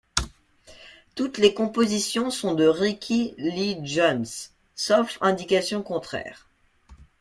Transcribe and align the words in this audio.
Toutes 1.13 1.37
les 1.37 1.53
compositions 1.53 2.31
sont 2.31 2.55
de 2.55 2.65
Rickie 2.65 3.35
Lee 3.37 3.77
Jones, 3.83 4.25
sauf 4.73 5.19
indication 5.21 5.83
contraire. 5.83 6.49